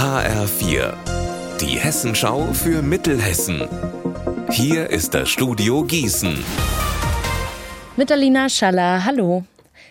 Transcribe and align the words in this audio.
HR4, 0.00 0.94
die 1.60 1.78
Hessenschau 1.78 2.54
für 2.54 2.80
Mittelhessen. 2.80 3.68
Hier 4.50 4.88
ist 4.88 5.12
das 5.12 5.28
Studio 5.28 5.84
Gießen. 5.84 6.42
Mit 7.96 8.10
Alina 8.10 8.48
Schaller, 8.48 9.04
hallo. 9.04 9.44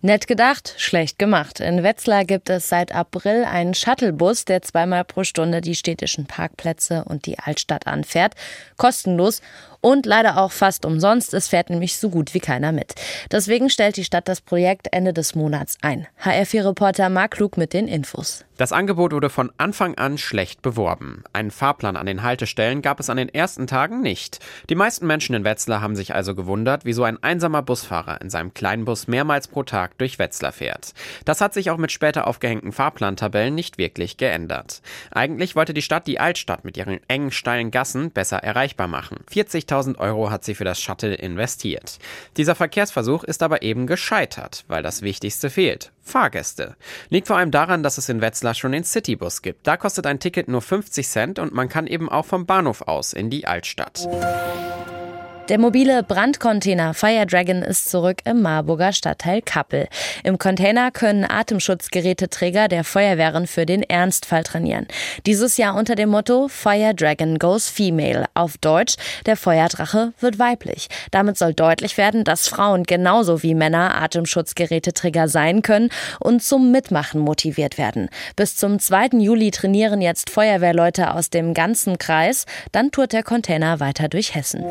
Nett 0.00 0.26
gedacht, 0.26 0.72
schlecht 0.78 1.18
gemacht. 1.18 1.60
In 1.60 1.82
Wetzlar 1.82 2.24
gibt 2.24 2.48
es 2.48 2.70
seit 2.70 2.94
April 2.94 3.44
einen 3.44 3.74
Shuttlebus, 3.74 4.46
der 4.46 4.62
zweimal 4.62 5.04
pro 5.04 5.22
Stunde 5.22 5.60
die 5.60 5.74
städtischen 5.74 6.24
Parkplätze 6.24 7.04
und 7.04 7.26
die 7.26 7.38
Altstadt 7.38 7.86
anfährt. 7.86 8.32
Kostenlos 8.78 9.42
und 9.80 10.06
leider 10.06 10.38
auch 10.38 10.52
fast 10.52 10.84
umsonst. 10.84 11.34
Es 11.34 11.48
fährt 11.48 11.70
nämlich 11.70 11.96
so 11.96 12.10
gut 12.10 12.34
wie 12.34 12.40
keiner 12.40 12.72
mit. 12.72 12.94
Deswegen 13.30 13.70
stellt 13.70 13.96
die 13.96 14.04
Stadt 14.04 14.28
das 14.28 14.40
Projekt 14.40 14.88
Ende 14.92 15.12
des 15.12 15.34
Monats 15.34 15.78
ein. 15.82 16.06
HR4-Reporter 16.22 17.08
Mark 17.08 17.32
Klug 17.32 17.56
mit 17.56 17.72
den 17.72 17.88
Infos. 17.88 18.44
Das 18.60 18.72
Angebot 18.72 19.12
wurde 19.12 19.30
von 19.30 19.50
Anfang 19.56 19.94
an 19.94 20.18
schlecht 20.18 20.60
beworben. 20.60 21.24
Einen 21.32 21.50
Fahrplan 21.50 21.96
an 21.96 22.04
den 22.04 22.22
Haltestellen 22.22 22.82
gab 22.82 23.00
es 23.00 23.08
an 23.08 23.16
den 23.16 23.30
ersten 23.30 23.66
Tagen 23.66 24.02
nicht. 24.02 24.38
Die 24.68 24.74
meisten 24.74 25.06
Menschen 25.06 25.34
in 25.34 25.44
Wetzlar 25.44 25.80
haben 25.80 25.96
sich 25.96 26.14
also 26.14 26.34
gewundert, 26.34 26.84
wieso 26.84 27.04
ein 27.04 27.22
einsamer 27.22 27.62
Busfahrer 27.62 28.20
in 28.20 28.28
seinem 28.28 28.52
kleinen 28.52 28.84
Bus 28.84 29.08
mehrmals 29.08 29.48
pro 29.48 29.62
Tag 29.62 29.96
durch 29.96 30.18
Wetzlar 30.18 30.52
fährt. 30.52 30.92
Das 31.24 31.40
hat 31.40 31.54
sich 31.54 31.70
auch 31.70 31.78
mit 31.78 31.90
später 31.90 32.26
aufgehängten 32.26 32.72
Fahrplantabellen 32.72 33.54
nicht 33.54 33.78
wirklich 33.78 34.18
geändert. 34.18 34.82
Eigentlich 35.10 35.56
wollte 35.56 35.72
die 35.72 35.80
Stadt 35.80 36.06
die 36.06 36.20
Altstadt 36.20 36.62
mit 36.62 36.76
ihren 36.76 37.00
engen, 37.08 37.30
steilen 37.30 37.70
Gassen 37.70 38.10
besser 38.10 38.44
erreichbar 38.44 38.88
machen. 38.88 39.20
40.000 39.70 39.98
Euro 39.98 40.30
hat 40.30 40.44
sie 40.44 40.54
für 40.54 40.64
das 40.64 40.80
Shuttle 40.80 41.14
investiert. 41.14 41.98
Dieser 42.36 42.54
Verkehrsversuch 42.54 43.24
ist 43.24 43.42
aber 43.42 43.62
eben 43.62 43.86
gescheitert, 43.86 44.64
weil 44.68 44.82
das 44.82 45.02
Wichtigste 45.02 45.50
fehlt. 45.50 45.92
Fahrgäste. 46.02 46.76
Liegt 47.08 47.28
vor 47.28 47.36
allem 47.36 47.50
daran, 47.50 47.82
dass 47.82 47.98
es 47.98 48.08
in 48.08 48.20
Wetzlar 48.20 48.54
schon 48.54 48.72
den 48.72 48.84
Citybus 48.84 49.42
gibt. 49.42 49.66
Da 49.66 49.76
kostet 49.76 50.06
ein 50.06 50.18
Ticket 50.18 50.48
nur 50.48 50.62
50 50.62 51.08
Cent 51.08 51.38
und 51.38 51.54
man 51.54 51.68
kann 51.68 51.86
eben 51.86 52.08
auch 52.08 52.26
vom 52.26 52.46
Bahnhof 52.46 52.82
aus 52.82 53.12
in 53.12 53.30
die 53.30 53.46
Altstadt. 53.46 54.08
Der 55.50 55.58
mobile 55.58 56.04
Brandcontainer 56.04 56.94
Fire 56.94 57.26
Dragon 57.26 57.62
ist 57.62 57.90
zurück 57.90 58.18
im 58.24 58.40
Marburger 58.40 58.92
Stadtteil 58.92 59.42
Kappel. 59.42 59.88
Im 60.22 60.38
Container 60.38 60.92
können 60.92 61.24
Atemschutzgeräteträger 61.28 62.68
der 62.68 62.84
Feuerwehren 62.84 63.48
für 63.48 63.66
den 63.66 63.82
Ernstfall 63.82 64.44
trainieren. 64.44 64.86
Dieses 65.26 65.56
Jahr 65.56 65.74
unter 65.74 65.96
dem 65.96 66.10
Motto 66.10 66.46
Fire 66.46 66.94
Dragon 66.94 67.40
goes 67.40 67.68
female. 67.68 68.26
Auf 68.34 68.58
Deutsch, 68.58 68.94
der 69.26 69.36
Feuerdrache 69.36 70.12
wird 70.20 70.38
weiblich. 70.38 70.86
Damit 71.10 71.36
soll 71.36 71.52
deutlich 71.52 71.98
werden, 71.98 72.22
dass 72.22 72.46
Frauen 72.46 72.84
genauso 72.84 73.42
wie 73.42 73.56
Männer 73.56 74.00
Atemschutzgeräteträger 74.00 75.26
sein 75.26 75.62
können 75.62 75.88
und 76.20 76.44
zum 76.44 76.70
Mitmachen 76.70 77.22
motiviert 77.22 77.76
werden. 77.76 78.08
Bis 78.36 78.54
zum 78.54 78.78
2. 78.78 79.18
Juli 79.18 79.50
trainieren 79.50 80.00
jetzt 80.00 80.30
Feuerwehrleute 80.30 81.12
aus 81.12 81.28
dem 81.28 81.54
ganzen 81.54 81.98
Kreis. 81.98 82.46
Dann 82.70 82.92
tourt 82.92 83.12
der 83.12 83.24
Container 83.24 83.80
weiter 83.80 84.08
durch 84.08 84.36
Hessen. 84.36 84.64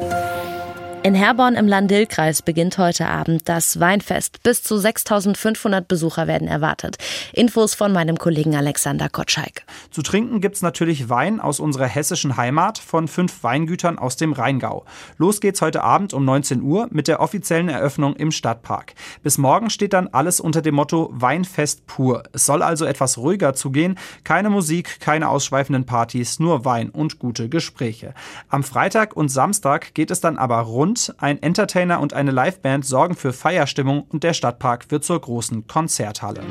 In 1.02 1.16
Herborn 1.16 1.56
im 1.56 1.66
Landil-Kreis 1.66 2.42
beginnt 2.42 2.78
heute 2.78 3.08
Abend 3.08 3.48
das 3.48 3.80
Weinfest. 3.80 4.44
Bis 4.44 4.64
zu 4.64 4.78
6500 4.78 5.88
Besucher 5.88 6.28
werden 6.28 6.50
erwartet. 6.50 6.98
Infos 7.32 7.74
von 7.74 7.94
meinem 7.94 8.18
Kollegen 8.18 8.54
Alexander 8.54 9.08
Kotschalk. 9.08 9.64
Zu 9.92 10.02
trinken 10.02 10.42
gibt's 10.42 10.62
natürlich 10.62 11.08
Wein 11.08 11.40
aus 11.40 11.62
unserer 11.62 11.86
hessischen 11.86 12.36
Heimat 12.36 12.80
von 12.80 13.08
fünf 13.08 13.46
Weingütern 13.46 13.98
aus 13.98 14.18
dem 14.18 14.34
Rheingau. 14.34 14.84
Los 15.18 15.40
geht's 15.40 15.62
heute 15.62 15.84
Abend 15.84 16.14
um 16.14 16.26
19 16.26 16.62
Uhr 16.62 16.90
mit 16.92 17.08
der 17.08 17.22
offiziellen 17.22 17.70
Eröffnung 17.70 18.18
im 18.18 18.32
Stadtpark. 18.32 18.94
Bis 19.24 19.38
morgen 19.38 19.70
steht 19.70 19.94
dann 19.94 20.10
alles 20.10 20.42
unter 20.42 20.62
dem 20.62 20.76
Motto 20.76 21.12
Weinfest 21.14 21.88
pur. 21.88 22.24
Es 22.34 22.46
soll 22.46 22.62
also 22.62 22.84
etwas 22.84 23.18
ruhiger 23.18 23.54
zugehen. 23.54 23.98
Keine 24.26 24.50
Musik, 24.50 25.00
keine 25.00 25.30
ausschweifenden 25.30 25.86
Partys, 25.86 26.40
nur 26.40 26.66
Wein 26.66 26.90
und 26.90 27.20
gute 27.20 27.48
Gespräche. 27.48 28.14
Am 28.50 28.64
Freitag 28.64 29.16
und 29.16 29.30
Samstag 29.30 29.94
geht 29.94 30.12
es 30.12 30.20
dann 30.20 30.38
aber 30.38 30.60
rund 30.60 30.89
und 30.90 31.14
ein 31.20 31.40
Entertainer 31.44 32.00
und 32.00 32.16
eine 32.16 32.32
Liveband 32.32 32.84
sorgen 32.84 33.16
für 33.16 33.32
Feierstimmung 33.32 34.06
und 34.10 34.24
der 34.24 34.34
Stadtpark 34.34 34.90
wird 34.90 35.04
zur 35.04 35.22
großen 35.22 35.68
Konzerthalle. 35.68 36.42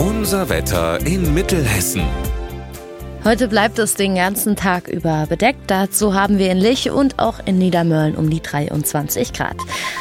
Unser 0.00 0.48
Wetter 0.48 0.98
in 1.06 1.32
Mittelhessen. 1.34 2.02
Heute 3.24 3.46
bleibt 3.46 3.78
es 3.78 3.94
den 3.94 4.16
ganzen 4.16 4.56
Tag 4.56 4.88
über 4.88 5.26
bedeckt. 5.28 5.70
Dazu 5.70 6.14
haben 6.14 6.38
wir 6.38 6.50
in 6.50 6.58
Lich 6.58 6.90
und 6.90 7.20
auch 7.20 7.38
in 7.44 7.58
Niedermörlen 7.58 8.16
um 8.16 8.28
die 8.28 8.42
23 8.42 9.32
Grad. 9.32 9.56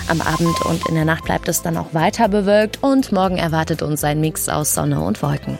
Am 0.08 0.22
Abend 0.22 0.60
und 0.66 0.88
in 0.90 0.96
der 0.96 1.06
Nacht 1.06 1.26
bleibt 1.26 1.48
es 1.48 1.62
dann 1.62 1.78
auch 1.78 1.94
weiter 1.94 2.28
bewölkt 2.28 2.80
und 2.82 3.12
morgen 3.12 3.38
erwartet 3.38 3.84
uns 3.84 4.04
ein 4.04 4.20
Mix 4.20 4.50
aus 4.50 4.74
Sonne 4.74 5.02
und 5.02 5.22
Wolken. 5.22 5.60